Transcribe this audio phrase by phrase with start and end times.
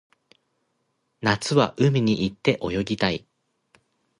[1.21, 3.27] 夏は海に行って泳ぎたい